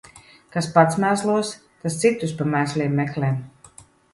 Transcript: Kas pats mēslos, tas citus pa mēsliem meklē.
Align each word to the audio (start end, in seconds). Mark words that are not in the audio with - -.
Kas 0.55 0.69
pats 0.77 0.97
mēslos, 1.03 1.51
tas 1.83 1.99
citus 2.05 2.35
pa 2.41 2.51
mēsliem 2.55 2.99
meklē. 3.03 3.31